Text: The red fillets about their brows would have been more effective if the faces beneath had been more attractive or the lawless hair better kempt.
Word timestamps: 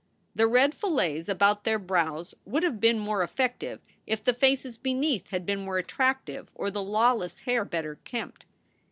The 0.33 0.47
red 0.47 0.73
fillets 0.73 1.29
about 1.29 1.63
their 1.63 1.77
brows 1.77 2.33
would 2.43 2.63
have 2.63 2.79
been 2.79 2.97
more 2.97 3.21
effective 3.21 3.81
if 4.07 4.23
the 4.23 4.33
faces 4.33 4.79
beneath 4.79 5.27
had 5.27 5.45
been 5.45 5.63
more 5.65 5.77
attractive 5.77 6.49
or 6.55 6.71
the 6.71 6.81
lawless 6.81 7.41
hair 7.41 7.63
better 7.63 7.99
kempt. 8.03 8.47